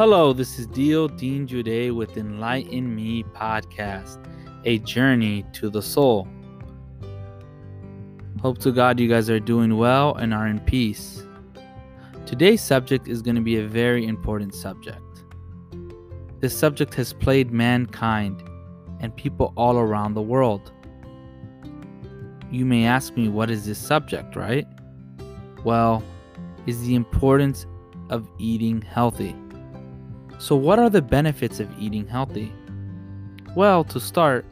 Hello, 0.00 0.32
this 0.32 0.58
is 0.58 0.66
Dio 0.66 1.08
Dean 1.08 1.46
Jude 1.46 1.92
with 1.92 2.16
Enlighten 2.16 2.96
Me 2.96 3.22
Podcast, 3.22 4.16
a 4.64 4.78
journey 4.78 5.44
to 5.52 5.68
the 5.68 5.82
soul. 5.82 6.26
Hope 8.40 8.56
to 8.60 8.72
God 8.72 8.98
you 8.98 9.10
guys 9.10 9.28
are 9.28 9.38
doing 9.38 9.76
well 9.76 10.14
and 10.14 10.32
are 10.32 10.46
in 10.46 10.58
peace. 10.60 11.26
Today's 12.24 12.62
subject 12.62 13.08
is 13.08 13.20
going 13.20 13.34
to 13.34 13.42
be 13.42 13.58
a 13.58 13.66
very 13.66 14.06
important 14.06 14.54
subject. 14.54 15.02
This 16.40 16.56
subject 16.56 16.94
has 16.94 17.12
plagued 17.12 17.52
mankind 17.52 18.42
and 19.00 19.14
people 19.14 19.52
all 19.54 19.76
around 19.76 20.14
the 20.14 20.22
world. 20.22 20.72
You 22.50 22.64
may 22.64 22.86
ask 22.86 23.18
me, 23.18 23.28
what 23.28 23.50
is 23.50 23.66
this 23.66 23.78
subject, 23.78 24.34
right? 24.34 24.66
Well, 25.62 26.02
is 26.66 26.80
the 26.86 26.94
importance 26.94 27.66
of 28.08 28.26
eating 28.38 28.80
healthy. 28.80 29.36
So, 30.40 30.56
what 30.56 30.78
are 30.78 30.88
the 30.88 31.02
benefits 31.02 31.60
of 31.60 31.68
eating 31.78 32.06
healthy? 32.06 32.50
Well, 33.54 33.84
to 33.84 34.00
start, 34.00 34.46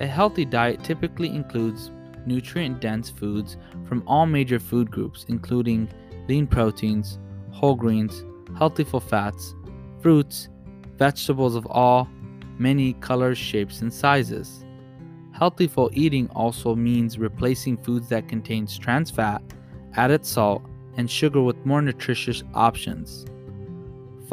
a 0.00 0.08
healthy 0.08 0.44
diet 0.44 0.82
typically 0.82 1.28
includes 1.28 1.92
nutrient 2.26 2.80
dense 2.80 3.10
foods 3.10 3.56
from 3.86 4.02
all 4.08 4.26
major 4.26 4.58
food 4.58 4.90
groups, 4.90 5.24
including 5.28 5.88
lean 6.28 6.48
proteins, 6.48 7.20
whole 7.52 7.76
grains, 7.76 8.24
healthy 8.58 8.82
full 8.82 8.98
fats, 8.98 9.54
fruits, 10.02 10.48
vegetables 10.96 11.54
of 11.54 11.64
all 11.66 12.08
many 12.58 12.94
colors, 12.94 13.38
shapes, 13.38 13.82
and 13.82 13.94
sizes. 13.94 14.64
Healthy 15.30 15.66
Healthful 15.66 15.90
eating 15.92 16.28
also 16.30 16.74
means 16.74 17.18
replacing 17.18 17.76
foods 17.76 18.08
that 18.08 18.28
contain 18.28 18.66
trans 18.66 19.12
fat, 19.12 19.42
added 19.94 20.26
salt, 20.26 20.62
and 20.96 21.08
sugar 21.08 21.40
with 21.40 21.64
more 21.64 21.82
nutritious 21.82 22.42
options. 22.52 23.26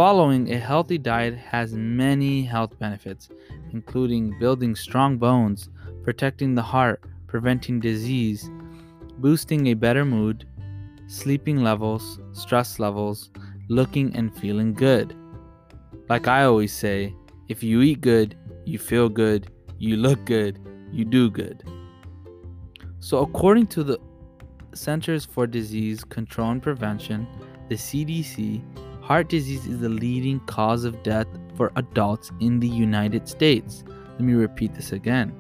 Following 0.02 0.52
a 0.52 0.58
healthy 0.58 0.98
diet 0.98 1.38
has 1.38 1.74
many 1.74 2.42
health 2.42 2.80
benefits, 2.80 3.30
including 3.72 4.36
building 4.40 4.74
strong 4.76 5.20
bones, 5.20 5.70
protecting 6.04 6.56
the 6.56 6.62
heart, 6.64 7.04
preventing 7.28 7.80
disease, 7.80 8.50
boosting 9.20 9.68
a 9.68 9.76
better 9.76 10.04
mood, 10.04 10.48
sleeping 11.06 11.58
levels, 11.58 12.20
stress 12.32 12.80
levels, 12.80 13.30
looking 13.70 14.16
and 14.16 14.36
feeling 14.36 14.74
good. 14.74 15.16
Like 16.10 16.28
I 16.28 16.46
always 16.46 16.74
say, 16.74 17.14
if 17.48 17.62
you 17.62 17.84
eat 17.84 18.02
good, 18.02 18.36
you 18.66 18.80
feel 18.80 19.08
good, 19.08 19.52
you 19.78 19.98
look 19.98 20.26
good, 20.26 20.58
you 20.92 21.06
do 21.06 21.30
good. 21.30 21.64
So, 22.98 23.20
according 23.20 23.68
to 23.68 23.84
the 23.84 24.00
Centers 24.74 25.26
for 25.26 25.46
Disease 25.46 26.04
Control 26.04 26.50
and 26.50 26.64
Prevention, 26.64 27.28
the 27.70 27.76
CDC, 27.76 28.64
heart 29.02 29.30
disease 29.30 29.66
is 29.66 29.80
the 29.80 29.90
leading 29.90 30.40
cause 30.42 30.84
of 30.84 31.02
death 31.04 31.28
for 31.56 31.72
adults 31.76 32.32
in 32.40 32.60
the 32.60 32.68
United 32.68 33.28
States. 33.28 33.84
Let 34.14 34.22
me 34.22 34.34
repeat 34.34 34.74
this 34.76 34.92
again. 34.92 35.34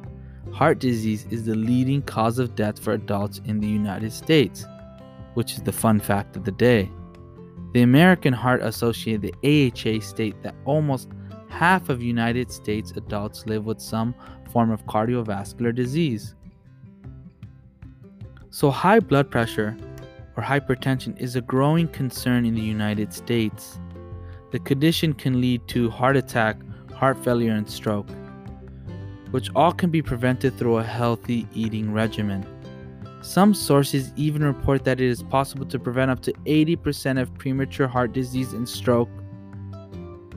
Heart 0.52 0.80
disease 0.80 1.26
is 1.30 1.46
the 1.46 1.56
leading 1.56 2.02
cause 2.02 2.40
of 2.40 2.56
death 2.56 2.80
for 2.80 2.94
adults 2.94 3.40
in 3.46 3.60
the 3.60 3.68
United 3.68 4.12
States, 4.12 4.66
which 5.36 5.54
is 5.54 5.62
the 5.62 5.72
fun 5.72 6.00
fact 6.00 6.36
of 6.36 6.44
the 6.44 6.52
day. 6.52 6.92
The 7.74 7.84
American 7.84 8.34
Heart 8.34 8.62
Association, 8.64 9.22
the 9.22 9.72
AHA, 9.72 10.02
state 10.02 10.42
that 10.44 10.56
almost 10.66 11.08
half 11.48 11.90
of 11.90 12.02
United 12.02 12.52
States 12.52 12.92
adults 12.96 13.46
live 13.46 13.66
with 13.66 13.80
some 13.80 14.14
form 14.52 14.72
of 14.72 14.86
cardiovascular 14.88 15.74
disease. 15.74 16.36
So, 18.50 18.70
high 18.70 19.00
blood 19.00 19.32
pressure 19.32 19.78
or 20.38 20.44
hypertension 20.44 21.20
is 21.20 21.36
a 21.36 21.42
growing 21.42 21.88
concern 21.88 22.46
in 22.46 22.56
the 22.56 22.62
United 22.62 23.14
States. 23.14 23.80
The 24.52 24.60
condition 24.60 25.14
can 25.14 25.40
lead 25.40 25.68
to 25.70 25.90
heart 25.90 26.18
attack, 26.18 26.58
heart 26.94 27.24
failure, 27.24 27.54
and 27.54 27.70
stroke, 27.70 28.10
which 29.32 29.50
all 29.56 29.72
can 29.72 29.90
be 29.90 30.02
prevented 30.02 30.58
through 30.58 30.78
a 30.78 30.84
healthy 30.84 31.48
eating 31.54 31.94
regimen. 31.94 32.46
Some 33.22 33.54
sources 33.54 34.12
even 34.16 34.44
report 34.44 34.84
that 34.86 35.00
it 35.00 35.08
is 35.08 35.22
possible 35.24 35.66
to 35.68 35.78
prevent 35.78 36.12
up 36.12 36.22
to 36.24 36.34
80% 36.46 37.22
of 37.22 37.34
premature 37.36 37.88
heart 37.88 38.14
disease 38.14 38.54
and 38.54 38.68
stroke. 38.68 39.10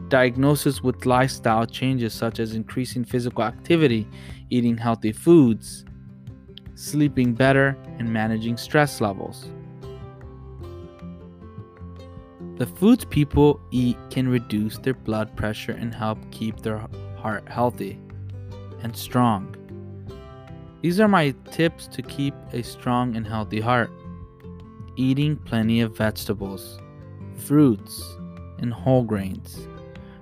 Diagnosis 0.08 0.82
with 0.82 1.06
lifestyle 1.06 1.66
changes 1.66 2.12
such 2.12 2.38
as 2.38 2.54
increasing 2.54 3.04
physical 3.04 3.42
activity, 3.42 4.06
eating 4.50 4.76
healthy 4.76 5.12
foods, 5.12 5.86
sleeping 6.74 7.32
better, 7.32 7.76
and 7.98 8.12
managing 8.12 8.56
stress 8.56 9.00
levels. 9.00 9.48
The 12.56 12.66
foods 12.66 13.04
people 13.04 13.60
eat 13.72 13.96
can 14.10 14.28
reduce 14.28 14.78
their 14.78 14.94
blood 14.94 15.34
pressure 15.34 15.72
and 15.72 15.92
help 15.92 16.18
keep 16.30 16.60
their 16.60 16.86
heart 17.16 17.48
healthy 17.48 17.98
and 18.80 18.96
strong. 18.96 19.56
These 20.80 21.00
are 21.00 21.08
my 21.08 21.34
tips 21.50 21.88
to 21.88 22.02
keep 22.02 22.32
a 22.52 22.62
strong 22.62 23.16
and 23.16 23.26
healthy 23.26 23.60
heart. 23.60 23.90
Eating 24.96 25.36
plenty 25.36 25.80
of 25.80 25.96
vegetables, 25.96 26.78
fruits, 27.38 28.04
and 28.58 28.72
whole 28.72 29.02
grains. 29.02 29.66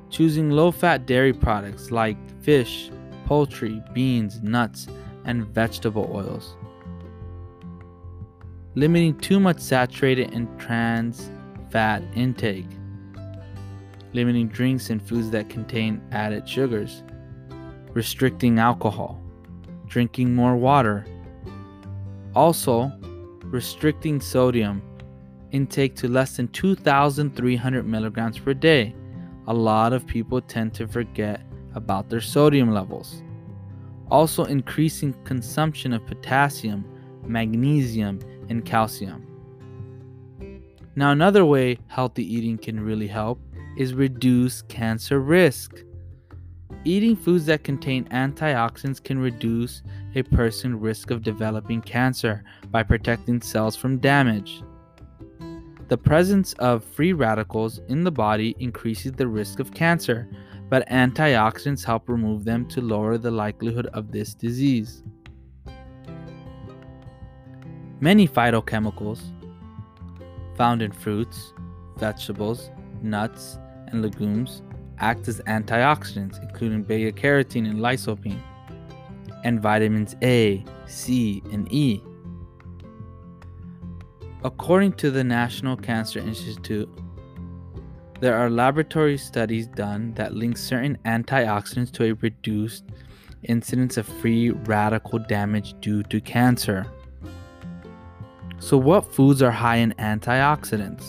Choosing 0.09 0.51
low 0.51 0.71
fat 0.71 1.05
dairy 1.05 1.35
products 1.35 1.91
like 1.91 2.17
fish, 2.43 2.91
poultry, 3.27 3.83
beans, 3.93 4.41
nuts, 4.43 4.87
and 5.27 5.47
vegetable 5.49 6.11
oils. 6.11 6.57
Limiting 8.75 9.19
too 9.19 9.39
much 9.39 9.61
saturated 9.61 10.33
and 10.33 10.49
trans 10.59 11.31
fat 11.73 12.03
intake. 12.15 12.69
Limiting 14.13 14.49
drinks 14.49 14.91
and 14.91 15.03
foods 15.03 15.31
that 15.31 15.49
contain 15.49 16.01
added 16.13 16.49
sugars. 16.49 17.03
Restricting 17.93 18.59
alcohol. 18.59 19.21
Drinking 19.87 20.35
more 20.35 20.57
water. 20.57 21.05
Also, 22.35 22.93
restricting 23.45 24.21
sodium 24.21 24.83
intake 25.51 25.95
to 25.97 26.09
less 26.09 26.37
than 26.37 26.49
2,300 26.49 27.87
milligrams 27.87 28.39
per 28.39 28.55
day. 28.55 28.95
A 29.49 29.53
lot 29.53 29.93
of 29.93 30.07
people 30.07 30.41
tend 30.41 30.73
to 30.75 30.87
forget 30.87 31.43
about 31.75 32.09
their 32.09 32.21
sodium 32.21 32.71
levels 32.71 33.23
also 34.13 34.45
increasing 34.45 35.15
consumption 35.25 35.95
of 35.95 36.07
potassium, 36.07 36.85
magnesium, 37.27 38.21
and 38.51 38.63
calcium. 38.63 39.27
Now, 40.95 41.11
another 41.11 41.45
way 41.45 41.79
healthy 41.89 42.25
eating 42.25 42.59
can 42.59 42.81
really 42.81 43.07
help 43.07 43.41
is 43.77 43.95
reduce 43.95 44.63
cancer 44.63 45.21
risk. 45.21 45.83
Eating 46.85 47.17
foods 47.17 47.47
that 47.47 47.65
contain 47.65 48.05
antioxidants 48.07 49.03
can 49.03 49.19
reduce 49.19 49.83
a 50.15 50.23
person's 50.23 50.81
risk 50.81 51.11
of 51.11 51.23
developing 51.23 51.81
cancer 51.81 52.45
by 52.71 52.83
protecting 52.83 53.41
cells 53.41 53.77
from 53.77 53.99
damage. 53.99 54.63
The 55.89 55.99
presence 55.99 56.53
of 56.55 56.85
free 56.85 57.13
radicals 57.13 57.81
in 57.89 58.05
the 58.05 58.11
body 58.11 58.57
increases 58.59 59.13
the 59.13 59.29
risk 59.29 59.61
of 59.61 59.73
cancer 59.73 60.29
but 60.73 60.89
antioxidants 60.89 61.85
help 61.85 62.09
remove 62.09 62.47
them 62.47 62.65
to 62.67 62.81
lower 62.81 63.19
the 63.19 63.31
likelihood 63.31 63.89
of 63.89 64.11
this 64.11 64.33
disease. 64.33 65.03
Many 68.01 68.27
phytochemicals 68.27 69.21
found 70.57 70.83
in 70.83 70.93
fruits, 70.93 71.53
vegetables, 71.97 72.71
nuts, 73.03 73.59
and 73.89 74.03
legumes 74.03 74.63
act 74.99 75.29
as 75.29 75.41
antioxidants, 75.43 76.41
including 76.43 76.83
beta 76.83 77.13
carotene 77.13 77.69
and 77.69 77.81
lycopene, 77.81 78.41
and 79.45 79.61
vitamins 79.61 80.15
A, 80.23 80.65
C, 80.87 81.43
and 81.53 81.71
E. 81.73 82.03
According 84.45 84.95
to 84.95 85.11
the 85.11 85.25
National 85.25 85.77
Cancer 85.77 86.19
Institute, 86.19 86.89
there 88.21 88.37
are 88.37 88.51
laboratory 88.51 89.19
studies 89.19 89.67
done 89.67 90.15
that 90.15 90.35
link 90.35 90.57
certain 90.57 90.97
antioxidants 91.05 91.91
to 91.93 92.05
a 92.05 92.13
reduced 92.15 92.85
incidence 93.45 93.97
of 93.97 94.07
free 94.07 94.51
radical 94.51 95.19
damage 95.19 95.75
due 95.81 96.03
to 96.05 96.21
cancer. 96.21 96.87
So, 98.63 98.79
what 98.79 99.13
foods 99.13 99.43
are 99.43 99.51
high 99.51 99.79
in 99.79 99.93
antioxidants? 99.99 101.05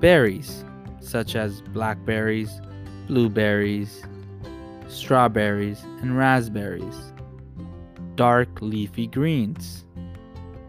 Berries, 0.00 0.64
such 0.98 1.36
as 1.36 1.60
blackberries, 1.72 2.60
blueberries, 3.06 4.02
strawberries, 4.88 5.84
and 6.02 6.18
raspberries. 6.18 7.12
Dark 8.16 8.48
leafy 8.60 9.06
greens, 9.06 9.84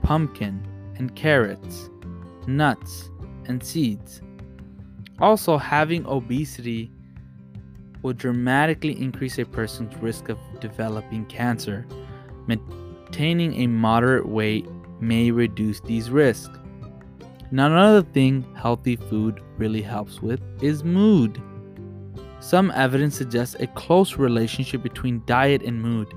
pumpkin 0.04 0.64
and 1.00 1.16
carrots, 1.16 1.90
nuts 2.46 3.10
and 3.46 3.64
seeds. 3.64 4.22
Also, 5.20 5.58
having 5.58 6.06
obesity 6.06 6.92
will 8.04 8.14
dramatically 8.14 9.02
increase 9.02 9.40
a 9.40 9.46
person's 9.46 9.96
risk 9.98 10.30
of 10.30 10.38
developing 10.60 11.26
cancer. 11.26 11.88
Maintaining 12.46 13.56
a 13.64 13.66
moderate 13.66 14.30
weight 14.30 14.68
may 15.00 15.32
reduce 15.32 15.80
these 15.82 16.10
risks. 16.10 16.58
Now, 17.52 17.68
another 17.68 18.02
thing 18.02 18.46
healthy 18.56 18.96
food 18.96 19.42
really 19.58 19.82
helps 19.82 20.22
with 20.22 20.42
is 20.62 20.84
mood. 20.84 21.42
Some 22.40 22.72
evidence 22.72 23.16
suggests 23.16 23.56
a 23.60 23.68
close 23.68 24.18
relationship 24.18 24.84
between 24.84 25.24
diet 25.26 25.62
and 25.64 25.82
mood. 25.82 26.14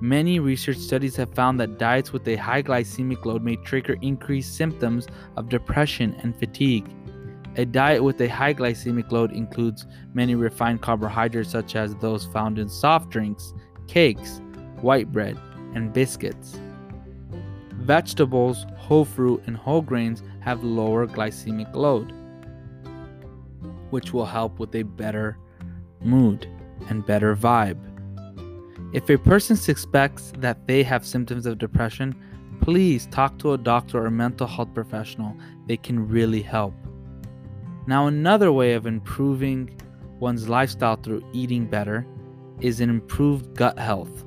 Many 0.00 0.38
research 0.38 0.78
studies 0.78 1.16
have 1.16 1.34
found 1.34 1.60
that 1.60 1.78
diets 1.78 2.12
with 2.12 2.26
a 2.26 2.36
high 2.36 2.62
glycemic 2.62 3.24
load 3.24 3.42
may 3.42 3.56
trigger 3.56 3.96
increased 4.00 4.56
symptoms 4.56 5.06
of 5.36 5.48
depression 5.48 6.16
and 6.22 6.34
fatigue. 6.38 6.88
A 7.56 7.66
diet 7.66 8.02
with 8.02 8.20
a 8.20 8.28
high 8.28 8.54
glycemic 8.54 9.10
load 9.10 9.32
includes 9.32 9.86
many 10.14 10.34
refined 10.34 10.82
carbohydrates, 10.82 11.50
such 11.50 11.76
as 11.76 11.94
those 11.96 12.26
found 12.26 12.58
in 12.58 12.68
soft 12.68 13.10
drinks, 13.10 13.52
cakes, 13.88 14.40
white 14.80 15.10
bread, 15.12 15.36
and 15.74 15.92
biscuits. 15.92 16.58
Vegetables, 17.90 18.66
whole 18.76 19.04
fruit, 19.04 19.42
and 19.46 19.56
whole 19.56 19.82
grains 19.82 20.22
have 20.38 20.62
lower 20.62 21.08
glycemic 21.08 21.74
load, 21.74 22.12
which 23.90 24.12
will 24.12 24.26
help 24.26 24.60
with 24.60 24.72
a 24.76 24.84
better 24.84 25.36
mood 26.00 26.46
and 26.88 27.04
better 27.04 27.34
vibe. 27.34 27.80
If 28.92 29.10
a 29.10 29.18
person 29.18 29.56
suspects 29.56 30.32
that 30.38 30.68
they 30.68 30.84
have 30.84 31.04
symptoms 31.04 31.46
of 31.46 31.58
depression, 31.58 32.14
please 32.60 33.08
talk 33.08 33.40
to 33.40 33.54
a 33.54 33.58
doctor 33.58 34.04
or 34.04 34.10
mental 34.12 34.46
health 34.46 34.72
professional. 34.72 35.36
They 35.66 35.76
can 35.76 36.08
really 36.08 36.42
help. 36.42 36.74
Now, 37.88 38.06
another 38.06 38.52
way 38.52 38.74
of 38.74 38.86
improving 38.86 39.68
one's 40.20 40.48
lifestyle 40.48 40.94
through 40.94 41.24
eating 41.32 41.66
better 41.66 42.06
is 42.60 42.80
an 42.80 42.88
improved 42.88 43.56
gut 43.56 43.80
health. 43.80 44.24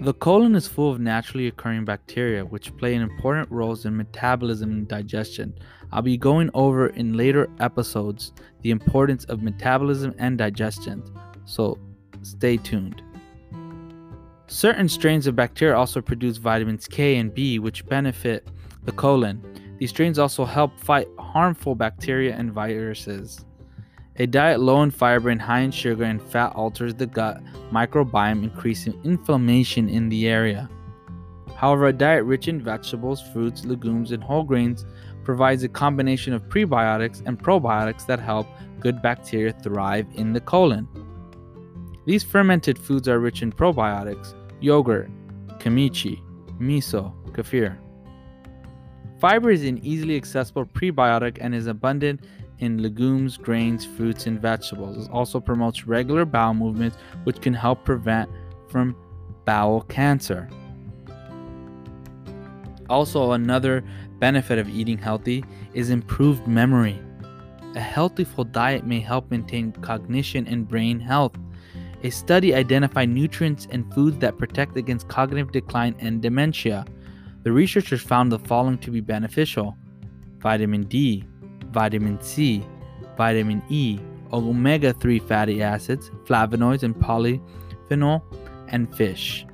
The 0.00 0.14
colon 0.14 0.54
is 0.54 0.68
full 0.68 0.92
of 0.92 1.00
naturally 1.00 1.46
occurring 1.46 1.84
bacteria, 1.84 2.44
which 2.44 2.76
play 2.76 2.94
an 2.94 3.02
important 3.02 3.50
roles 3.50 3.86
in 3.86 3.96
metabolism 3.96 4.70
and 4.70 4.88
digestion. 4.88 5.54
I'll 5.92 6.02
be 6.02 6.16
going 6.16 6.50
over 6.54 6.88
in 6.88 7.16
later 7.16 7.48
episodes 7.60 8.32
the 8.62 8.70
importance 8.70 9.24
of 9.24 9.42
metabolism 9.42 10.14
and 10.18 10.36
digestion, 10.36 11.02
so 11.44 11.78
Stay 12.26 12.56
tuned. 12.56 13.02
Certain 14.48 14.88
strains 14.88 15.28
of 15.28 15.36
bacteria 15.36 15.76
also 15.76 16.00
produce 16.00 16.38
vitamins 16.38 16.88
K 16.88 17.18
and 17.18 17.32
B, 17.32 17.60
which 17.60 17.86
benefit 17.86 18.48
the 18.82 18.90
colon. 18.90 19.40
These 19.78 19.90
strains 19.90 20.18
also 20.18 20.44
help 20.44 20.76
fight 20.80 21.06
harmful 21.20 21.76
bacteria 21.76 22.34
and 22.34 22.52
viruses. 22.52 23.45
A 24.18 24.26
diet 24.26 24.60
low 24.60 24.82
in 24.82 24.90
fiber 24.90 25.28
and 25.28 25.42
high 25.42 25.60
in 25.60 25.70
sugar 25.70 26.04
and 26.04 26.22
fat 26.22 26.54
alters 26.54 26.94
the 26.94 27.06
gut 27.06 27.42
microbiome, 27.70 28.44
increasing 28.44 28.98
inflammation 29.04 29.90
in 29.90 30.08
the 30.08 30.26
area. 30.26 30.70
However, 31.54 31.88
a 31.88 31.92
diet 31.92 32.24
rich 32.24 32.48
in 32.48 32.62
vegetables, 32.62 33.22
fruits, 33.32 33.66
legumes, 33.66 34.12
and 34.12 34.22
whole 34.22 34.42
grains 34.42 34.86
provides 35.22 35.64
a 35.64 35.68
combination 35.68 36.32
of 36.32 36.48
prebiotics 36.48 37.22
and 37.26 37.38
probiotics 37.38 38.06
that 38.06 38.20
help 38.20 38.46
good 38.80 39.02
bacteria 39.02 39.52
thrive 39.52 40.06
in 40.14 40.32
the 40.32 40.40
colon. 40.40 40.88
These 42.06 42.22
fermented 42.22 42.78
foods 42.78 43.08
are 43.08 43.18
rich 43.18 43.42
in 43.42 43.52
probiotics, 43.52 44.34
yogurt, 44.60 45.10
kimchi, 45.58 46.22
miso, 46.58 47.12
kefir. 47.32 47.76
Fiber 49.18 49.50
is 49.50 49.64
an 49.64 49.78
easily 49.84 50.16
accessible 50.16 50.66
prebiotic 50.66 51.38
and 51.40 51.54
is 51.54 51.66
abundant 51.66 52.20
in 52.58 52.82
legumes, 52.82 53.36
grains, 53.36 53.84
fruits, 53.84 54.26
and 54.26 54.40
vegetables. 54.40 55.06
It 55.06 55.10
also 55.12 55.40
promotes 55.40 55.86
regular 55.86 56.24
bowel 56.24 56.54
movements, 56.54 56.96
which 57.24 57.40
can 57.40 57.54
help 57.54 57.84
prevent 57.84 58.30
from 58.68 58.96
bowel 59.44 59.82
cancer. 59.82 60.48
Also, 62.88 63.32
another 63.32 63.84
benefit 64.18 64.58
of 64.58 64.68
eating 64.68 64.98
healthy 64.98 65.44
is 65.74 65.90
improved 65.90 66.46
memory. 66.46 66.98
A 67.74 67.80
healthy 67.80 68.24
full 68.24 68.44
diet 68.44 68.86
may 68.86 69.00
help 69.00 69.30
maintain 69.30 69.72
cognition 69.72 70.46
and 70.46 70.66
brain 70.66 70.98
health. 70.98 71.34
A 72.04 72.10
study 72.10 72.54
identified 72.54 73.08
nutrients 73.08 73.66
and 73.70 73.92
foods 73.92 74.18
that 74.18 74.38
protect 74.38 74.76
against 74.76 75.08
cognitive 75.08 75.52
decline 75.52 75.96
and 75.98 76.22
dementia. 76.22 76.84
The 77.42 77.52
researchers 77.52 78.02
found 78.02 78.30
the 78.30 78.38
following 78.38 78.78
to 78.78 78.90
be 78.90 79.00
beneficial 79.00 79.76
vitamin 80.38 80.84
D, 80.84 81.24
vitamin 81.76 82.18
C, 82.22 82.64
vitamin 83.18 83.62
E, 83.68 83.98
omega 84.32 84.94
3 84.94 85.18
fatty 85.18 85.62
acids, 85.62 86.10
flavonoids, 86.24 86.82
and 86.82 86.94
polyphenol, 86.96 88.22
and 88.68 88.96
fish. 88.96 89.44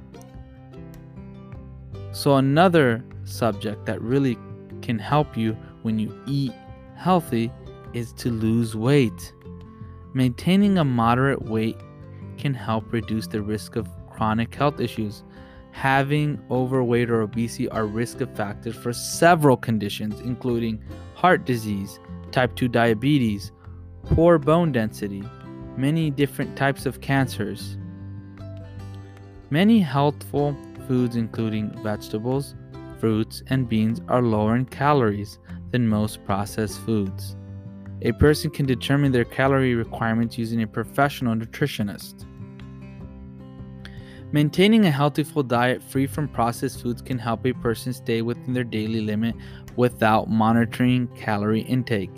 So, 2.13 2.37
another 2.37 3.05
subject 3.25 3.87
that 3.87 4.01
really 4.01 4.39
can 4.83 5.01
help 5.01 5.37
you 5.37 5.57
when 5.83 5.99
you 5.99 6.17
eat 6.29 6.53
healthy 6.95 7.51
is 7.93 8.13
to 8.13 8.31
lose 8.31 8.77
weight. 8.77 9.33
Maintaining 10.15 10.79
a 10.79 10.85
moderate 10.85 11.43
weight 11.43 11.77
can 12.39 12.55
help 12.55 12.93
reduce 12.93 13.27
the 13.27 13.43
risk 13.43 13.75
of 13.75 13.89
chronic 14.09 14.55
health 14.55 14.79
issues. 14.79 15.25
Having 15.73 16.41
overweight 16.53 17.11
or 17.11 17.23
obesity 17.23 17.69
are 17.71 17.87
risk 17.87 18.19
factors 18.37 18.77
for 18.77 18.93
several 18.93 19.57
conditions, 19.57 20.21
including 20.21 20.85
heart 21.15 21.45
disease, 21.47 21.99
type 22.33 22.55
2 22.57 22.69
diabetes, 22.69 23.53
poor 24.05 24.39
bone 24.39 24.73
density, 24.73 25.23
many 25.77 26.11
different 26.11 26.57
types 26.57 26.87
of 26.87 27.01
cancers. 27.01 27.77
Many 29.51 29.81
healthful 29.81 30.57
foods, 30.89 31.17
including 31.17 31.71
vegetables, 31.83 32.55
fruits, 32.99 33.43
and 33.49 33.69
beans, 33.69 34.01
are 34.09 34.23
lower 34.23 34.57
in 34.57 34.65
calories 34.65 35.39
than 35.71 35.87
most 35.87 36.25
processed 36.25 36.81
foods. 36.81 37.37
A 38.03 38.13
person 38.13 38.51
can 38.51 38.67
determine 38.67 39.13
their 39.13 39.25
calorie 39.25 39.75
requirements 39.75 40.37
using 40.39 40.63
a 40.63 40.67
professional 40.67 41.35
nutritionist. 41.35 42.27
Maintaining 44.33 44.87
a 44.87 44.91
healthy 44.91 45.23
full 45.23 45.43
diet 45.43 45.83
free 45.83 46.07
from 46.07 46.27
processed 46.27 46.81
foods 46.81 47.03
can 47.03 47.19
help 47.19 47.45
a 47.45 47.53
person 47.53 47.93
stay 47.93 48.23
within 48.23 48.55
their 48.55 48.65
daily 48.65 49.03
limit 49.03 49.35
without 49.77 50.31
monitoring 50.31 51.07
calorie 51.09 51.61
intake. 51.61 52.11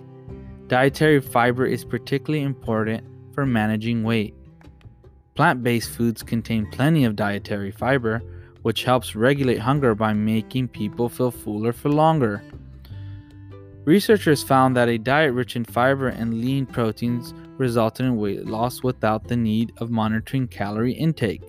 Dietary 0.66 1.20
fiber 1.20 1.66
is 1.66 1.84
particularly 1.84 2.43
important 2.43 3.05
for 3.34 3.44
managing 3.44 4.02
weight. 4.02 4.34
Plant 5.34 5.62
based 5.62 5.90
foods 5.90 6.22
contain 6.22 6.66
plenty 6.70 7.05
of 7.05 7.16
dietary 7.16 7.70
fiber, 7.70 8.22
which 8.62 8.84
helps 8.84 9.14
regulate 9.14 9.58
hunger 9.58 9.94
by 9.94 10.14
making 10.14 10.69
people 10.69 11.08
feel 11.08 11.31
fuller 11.31 11.72
for 11.72 11.90
longer. 11.90 12.43
Researchers 13.84 14.43
found 14.43 14.74
that 14.77 14.88
a 14.88 14.96
diet 14.96 15.34
rich 15.34 15.56
in 15.56 15.65
fiber 15.65 16.08
and 16.08 16.41
lean 16.41 16.65
proteins 16.65 17.34
resulted 17.58 18.06
in 18.06 18.17
weight 18.17 18.46
loss 18.46 18.82
without 18.82 19.29
the 19.29 19.36
need 19.36 19.72
of 19.79 19.91
monitoring 19.91 20.48
calorie 20.48 20.93
intake. 20.93 21.43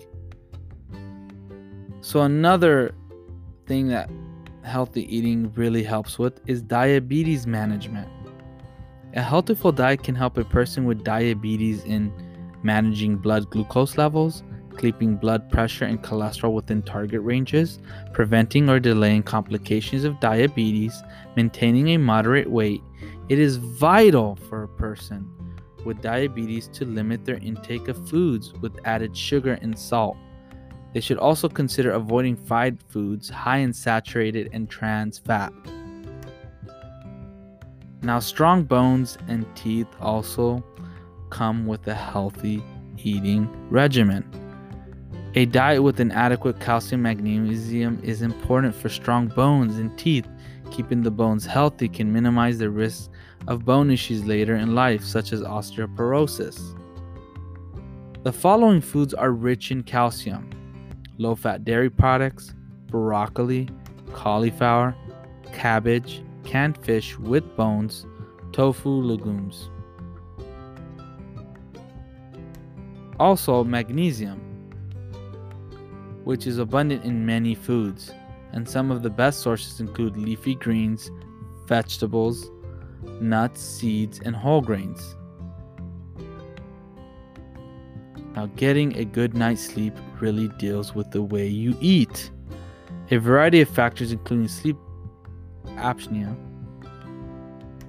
So, 2.02 2.20
another 2.20 2.94
thing 3.66 3.88
that 3.88 4.10
healthy 4.62 5.04
eating 5.14 5.50
really 5.54 5.82
helps 5.82 6.18
with 6.18 6.40
is 6.46 6.60
diabetes 6.60 7.46
management. 7.46 8.08
A 9.14 9.22
healthful 9.22 9.72
diet 9.72 10.02
can 10.02 10.14
help 10.14 10.36
a 10.36 10.44
person 10.44 10.84
with 10.84 11.04
diabetes 11.04 11.84
in 11.84 12.12
managing 12.62 13.16
blood 13.16 13.48
glucose 13.50 13.96
levels, 13.96 14.42
keeping 14.76 15.16
blood 15.16 15.50
pressure 15.50 15.84
and 15.84 16.02
cholesterol 16.02 16.52
within 16.52 16.82
target 16.82 17.22
ranges, 17.22 17.78
preventing 18.12 18.68
or 18.68 18.78
delaying 18.78 19.22
complications 19.22 20.04
of 20.04 20.20
diabetes, 20.20 21.02
maintaining 21.34 21.88
a 21.90 21.96
moderate 21.96 22.50
weight. 22.50 22.82
It 23.28 23.38
is 23.38 23.56
vital 23.56 24.36
for 24.48 24.64
a 24.64 24.68
person 24.68 25.30
with 25.84 26.02
diabetes 26.02 26.68
to 26.68 26.84
limit 26.84 27.24
their 27.24 27.38
intake 27.38 27.88
of 27.88 28.08
foods 28.08 28.52
with 28.54 28.78
added 28.84 29.16
sugar 29.16 29.58
and 29.62 29.78
salt. 29.78 30.16
They 30.92 31.00
should 31.00 31.18
also 31.18 31.48
consider 31.48 31.92
avoiding 31.92 32.36
fried 32.36 32.82
foods 32.88 33.28
high 33.28 33.58
in 33.58 33.72
saturated 33.72 34.50
and 34.52 34.68
trans 34.68 35.18
fat. 35.18 35.52
Now, 38.02 38.18
strong 38.18 38.64
bones 38.64 39.18
and 39.28 39.46
teeth 39.56 39.88
also 40.00 40.64
come 41.30 41.66
with 41.66 41.86
a 41.88 41.94
healthy 41.94 42.62
eating 42.98 43.48
regimen. 43.70 44.24
A 45.34 45.44
diet 45.44 45.82
with 45.82 46.00
an 46.00 46.12
adequate 46.12 46.60
calcium 46.60 47.02
magnesium 47.02 48.00
is 48.02 48.22
important 48.22 48.74
for 48.74 48.88
strong 48.88 49.28
bones 49.28 49.76
and 49.76 49.96
teeth. 49.98 50.26
Keeping 50.70 51.02
the 51.02 51.10
bones 51.10 51.44
healthy 51.46 51.88
can 51.88 52.12
minimize 52.12 52.58
the 52.58 52.70
risk 52.70 53.10
of 53.46 53.64
bone 53.64 53.90
issues 53.90 54.24
later 54.24 54.56
in 54.56 54.74
life, 54.74 55.04
such 55.04 55.32
as 55.32 55.42
osteoporosis. 55.42 56.74
The 58.24 58.32
following 58.32 58.80
foods 58.80 59.14
are 59.14 59.30
rich 59.30 59.70
in 59.70 59.82
calcium 59.82 60.50
low 61.18 61.34
fat 61.34 61.64
dairy 61.64 61.88
products, 61.88 62.54
broccoli, 62.88 63.68
cauliflower, 64.12 64.94
cabbage, 65.52 66.22
canned 66.56 66.78
fish 66.78 67.18
with 67.18 67.44
bones, 67.54 68.06
tofu, 68.50 68.88
legumes. 68.88 69.68
Also, 73.20 73.62
magnesium, 73.62 74.38
which 76.24 76.46
is 76.46 76.56
abundant 76.56 77.04
in 77.04 77.26
many 77.26 77.54
foods, 77.54 78.10
and 78.52 78.66
some 78.66 78.90
of 78.90 79.02
the 79.02 79.10
best 79.10 79.40
sources 79.40 79.80
include 79.80 80.16
leafy 80.16 80.54
greens, 80.54 81.10
vegetables, 81.66 82.50
nuts, 83.20 83.60
seeds, 83.60 84.18
and 84.24 84.34
whole 84.34 84.62
grains. 84.62 85.14
Now, 88.34 88.46
getting 88.56 88.96
a 88.96 89.04
good 89.04 89.34
night's 89.34 89.66
sleep 89.66 89.92
really 90.20 90.48
deals 90.56 90.94
with 90.94 91.10
the 91.10 91.20
way 91.20 91.46
you 91.46 91.76
eat. 91.82 92.30
A 93.10 93.18
variety 93.18 93.60
of 93.60 93.68
factors, 93.68 94.10
including 94.10 94.48
sleep 94.48 94.78
apnea, 95.76 96.34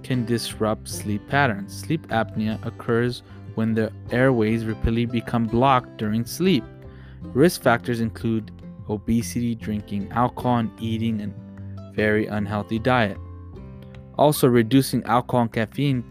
can 0.08 0.26
disrupt 0.26 0.88
sleep 0.88 1.28
patterns. 1.28 1.78
Sleep 1.78 2.08
apnea 2.08 2.66
occurs 2.66 3.24
when 3.56 3.74
the 3.74 3.92
airways 4.12 4.64
repeatedly 4.64 5.06
become 5.06 5.46
blocked 5.46 5.98
during 5.98 6.26
sleep. 6.26 6.64
Risk 7.22 7.62
factors 7.62 8.00
include 8.00 8.52
obesity, 8.90 9.54
drinking 9.54 10.10
alcohol, 10.12 10.60
and 10.60 10.72
eating 10.80 11.20
a 11.22 11.94
very 11.94 12.26
unhealthy 12.28 12.80
diet. 12.80 13.18
Also, 14.18 14.48
reducing 14.48 15.04
alcohol 15.04 15.42
and 15.42 15.52
caffeine 15.52 16.04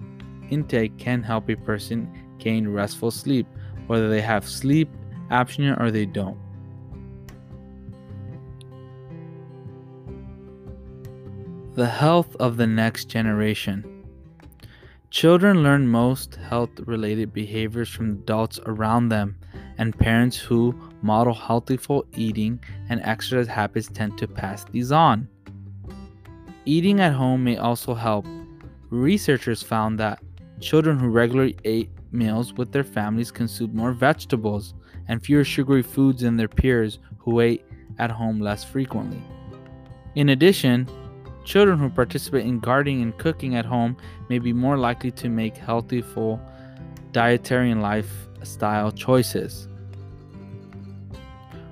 intake 0.51 0.99
can 0.99 1.23
help 1.23 1.49
a 1.49 1.57
person 1.57 2.07
gain 2.39 2.69
restful 2.69 3.11
sleep, 3.11 3.47
whether 3.87 4.11
they 4.11 4.21
have 4.21 4.47
sleep 4.47 4.91
apnea 5.31 5.81
or 5.81 5.91
they 5.91 6.05
don't. 6.05 6.39
The 11.77 11.87
health 11.87 12.35
of 12.37 12.57
the 12.57 12.67
next 12.67 13.11
generation. 13.11 13.85
Children 15.11 15.63
learn 15.63 15.87
most 15.87 16.37
health 16.37 16.71
related 16.87 17.35
behaviors 17.35 17.91
from 17.91 18.13
adults 18.13 18.59
around 18.65 19.11
them, 19.11 19.37
and 19.77 19.99
parents 19.99 20.39
who 20.39 20.75
model 21.03 21.35
healthful 21.35 22.07
eating 22.17 22.61
and 22.89 23.03
exercise 23.03 23.47
habits 23.47 23.89
tend 23.89 24.17
to 24.17 24.27
pass 24.27 24.65
these 24.65 24.91
on. 24.91 25.29
Eating 26.65 26.99
at 27.01 27.13
home 27.13 27.45
may 27.45 27.59
also 27.59 27.93
help. 27.93 28.25
Researchers 28.89 29.63
found 29.63 30.01
that 30.01 30.23
children 30.61 30.99
who 30.99 31.09
regularly 31.09 31.57
ate 31.65 31.91
meals 32.11 32.55
with 32.55 32.73
their 32.73 32.85
families 32.85 33.31
consumed 33.31 33.75
more 33.75 33.93
vegetables 33.93 34.73
and 35.09 35.23
fewer 35.23 35.45
sugary 35.45 35.83
foods 35.83 36.23
than 36.23 36.39
their 36.39 36.49
peers 36.49 37.01
who 37.19 37.41
ate 37.41 37.67
at 37.99 38.11
home 38.11 38.41
less 38.41 38.65
frequently. 38.65 39.23
In 40.15 40.31
addition, 40.31 40.89
Children 41.47 41.79
who 41.79 41.89
participate 41.89 42.45
in 42.45 42.59
gardening 42.59 43.03
and 43.03 43.17
cooking 43.17 43.55
at 43.55 43.65
home 43.65 43.97
may 44.29 44.41
be 44.41 44.53
more 44.53 44.77
likely 44.77 45.13
to 45.13 45.29
make 45.29 45.57
healthy, 45.57 46.03
full 46.03 46.41
dietary 47.13 47.71
and 47.71 47.81
lifestyle 47.81 48.91
choices. 48.91 49.69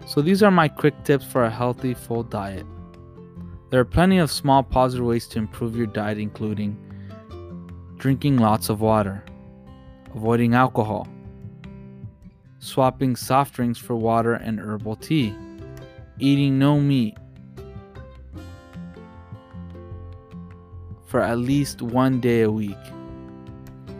So, 0.07 0.23
these 0.23 0.45
are 0.45 0.53
my 0.53 0.69
quick 0.69 0.95
tips 1.03 1.25
for 1.25 1.45
a 1.45 1.51
healthy, 1.51 1.93
full 1.93 2.23
diet. 2.23 2.65
There 3.71 3.81
are 3.81 3.85
plenty 3.85 4.19
of 4.19 4.31
small 4.31 4.63
positive 4.63 5.07
ways 5.07 5.27
to 5.29 5.41
improve 5.41 5.77
your 5.77 5.89
diet, 5.89 6.19
including 6.19 6.79
drinking 7.97 8.37
lots 8.37 8.69
of 8.69 8.81
water, 8.81 9.25
avoiding 10.15 10.55
alcohol, 10.55 11.09
swapping 12.61 13.17
soft 13.17 13.55
drinks 13.55 13.81
for 13.81 13.97
water 13.97 14.35
and 14.35 14.61
herbal 14.61 14.95
tea, 14.97 15.35
eating 16.21 16.61
no 16.61 16.79
meat, 16.79 17.17
for 21.15 21.21
at 21.21 21.39
least 21.39 21.81
one 21.81 22.19
day 22.19 22.41
a 22.41 22.51
week, 22.51 22.85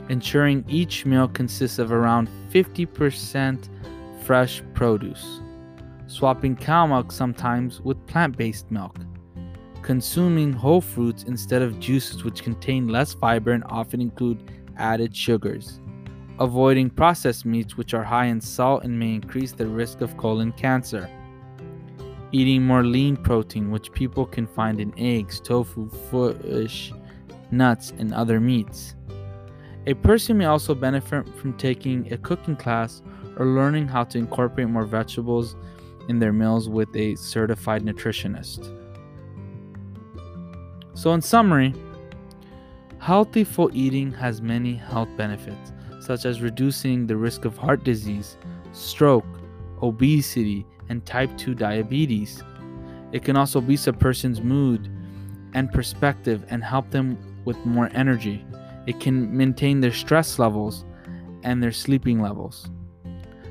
ensuring 0.09 0.65
each 0.67 1.07
meal 1.07 1.29
consists 1.29 1.79
of 1.79 1.93
around 1.93 2.29
50% 2.51 3.69
fresh 4.25 4.61
produce, 4.75 5.41
swapping 6.09 6.57
cow 6.57 6.89
milk 6.89 7.13
sometimes 7.13 7.81
with 7.81 8.05
plant 8.09 8.37
based 8.37 8.69
milk, 8.69 8.97
consuming 9.81 10.53
whole 10.53 10.81
fruits 10.81 11.23
instead 11.23 11.63
of 11.63 11.79
juices 11.79 12.25
which 12.25 12.43
contain 12.43 12.89
less 12.89 13.15
fiber 13.15 13.53
and 13.53 13.63
often 13.69 14.01
include 14.01 14.51
added 14.77 15.15
sugars, 15.15 15.79
avoiding 16.41 16.91
processed 16.91 17.45
meats 17.47 17.77
which 17.77 17.95
are 17.95 18.03
high 18.03 18.27
in 18.27 18.41
salt 18.41 18.83
and 18.83 18.99
may 18.99 19.15
increase 19.15 19.53
the 19.53 19.69
risk 19.69 20.01
of 20.01 20.17
colon 20.17 20.51
cancer. 20.51 21.09
Eating 22.33 22.65
more 22.65 22.83
lean 22.83 23.17
protein, 23.17 23.71
which 23.71 23.93
people 23.93 24.27
can 24.27 24.49
find 24.49 24.81
in 24.81 24.93
eggs, 24.99 25.39
tofu, 25.39 25.89
fish, 26.11 26.93
nuts, 27.51 27.93
and 27.99 28.13
other 28.13 28.41
meats. 28.41 28.95
A 29.87 29.95
person 29.95 30.39
may 30.39 30.47
also 30.47 30.75
benefit 30.75 31.29
from 31.37 31.53
taking 31.55 32.11
a 32.13 32.17
cooking 32.17 32.57
class 32.57 33.03
or 33.37 33.47
learning 33.47 33.89
how 33.89 34.05
to 34.05 34.19
incorporate 34.19 34.69
more 34.69 34.85
vegetables 34.85 35.57
in 36.09 36.19
their 36.19 36.33
meals 36.33 36.69
with 36.69 36.95
a 36.97 37.15
certified 37.17 37.83
nutritionist. 37.83 38.71
So, 40.95 41.13
in 41.13 41.21
summary, 41.21 41.75
healthy 42.99 43.45
full 43.45 43.71
eating 43.75 44.13
has 44.13 44.41
many 44.41 44.75
health 44.75 45.09
benefits, 45.17 45.73
such 46.01 46.25
as 46.25 46.41
reducing 46.41 47.07
the 47.07 47.17
risk 47.17 47.45
of 47.45 47.59
heart 47.59 47.85
disease, 47.85 48.37
stroke, 48.73 49.27
obesity, 49.83 50.67
and 50.89 51.05
type 51.05 51.37
2 51.37 51.55
diabetes. 51.55 52.43
It 53.13 53.25
can 53.25 53.37
also 53.37 53.61
boost 53.61 53.87
a 53.87 53.93
person's 53.93 54.41
mood 54.41 54.91
and 55.55 55.73
perspective 55.73 56.45
and 56.49 56.63
help 56.63 56.91
them 56.91 57.19
with 57.45 57.65
more 57.65 57.91
energy. 57.95 58.45
It 58.87 59.01
can 59.01 59.37
maintain 59.37 59.81
their 59.81 59.93
stress 59.93 60.39
levels 60.39 60.85
and 61.43 61.63
their 61.63 61.73
sleeping 61.73 62.21
levels. 62.21 62.69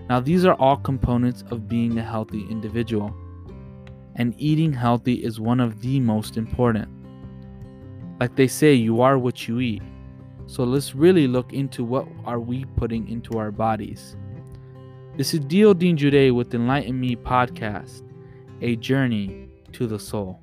Now, 0.09 0.19
these 0.19 0.45
are 0.45 0.55
all 0.55 0.77
components 0.77 1.43
of 1.49 1.67
being 1.67 1.97
a 1.97 2.03
healthy 2.03 2.45
individual, 2.49 3.15
and 4.15 4.35
eating 4.37 4.73
healthy 4.73 5.23
is 5.23 5.39
one 5.39 5.59
of 5.59 5.81
the 5.81 5.99
most 5.99 6.37
important. 6.37 6.87
Like 8.19 8.35
they 8.35 8.47
say, 8.47 8.73
you 8.73 9.01
are 9.01 9.17
what 9.17 9.47
you 9.47 9.59
eat. 9.59 9.81
So 10.45 10.63
let's 10.63 10.93
really 10.93 11.27
look 11.27 11.53
into 11.53 11.83
what 11.83 12.07
are 12.25 12.39
we 12.39 12.65
putting 12.75 13.07
into 13.09 13.37
our 13.37 13.51
bodies. 13.51 14.17
This 15.15 15.33
is 15.33 15.39
Dio 15.41 15.73
Dean 15.73 15.95
Jude 15.95 16.33
with 16.33 16.53
Enlighten 16.53 16.99
Me 16.99 17.15
podcast, 17.15 18.03
a 18.61 18.75
journey 18.75 19.49
to 19.71 19.87
the 19.87 19.99
soul. 19.99 20.41